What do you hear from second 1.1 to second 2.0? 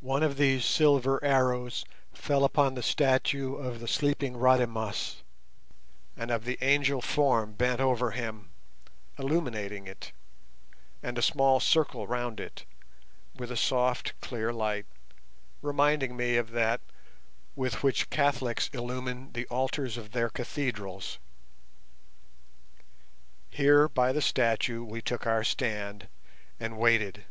arrows